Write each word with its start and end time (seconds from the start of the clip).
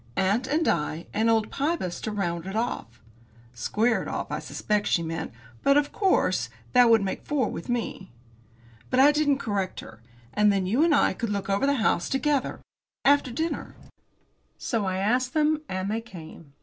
Aunt 0.17 0.47
and 0.47 0.67
I, 0.67 1.05
and 1.13 1.29
old 1.29 1.51
Pybus 1.51 2.01
to 2.01 2.11
round 2.11 2.47
it 2.47 2.55
off." 2.55 2.99
Square 3.53 4.01
it 4.01 4.07
off, 4.07 4.31
I 4.31 4.39
suspect 4.39 4.87
she 4.87 5.03
meant, 5.03 5.31
because, 5.63 5.77
of 5.77 5.91
course, 5.91 6.49
that 6.73 6.89
would 6.89 7.03
make 7.03 7.23
four 7.23 7.49
with 7.49 7.69
me. 7.69 8.09
But 8.89 8.99
I 8.99 9.11
didn't 9.11 9.37
correct 9.37 9.79
her. 9.81 10.01
"And 10.33 10.51
then 10.51 10.65
you 10.65 10.83
and 10.83 10.95
I 10.95 11.13
could 11.13 11.29
look 11.29 11.51
over 11.51 11.67
the 11.67 11.75
house 11.75 12.09
together 12.09 12.61
after 13.05 13.29
dinner." 13.29 13.75
So 14.57 14.85
I 14.85 14.97
asked 14.97 15.35
them. 15.35 15.61
And 15.69 15.91
they 15.91 16.01
came. 16.01 16.53